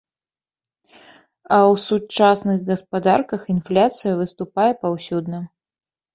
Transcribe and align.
А 1.55 1.57
ў 1.65 1.73
сучасных 1.87 2.57
гаспадарках 2.71 3.41
інфляцыя 3.55 4.13
выступае 4.25 4.69
паўсюдна. 4.89 5.45